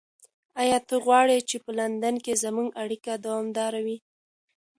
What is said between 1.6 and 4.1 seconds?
په لندن کې زموږ اړیکه دوامداره وي؟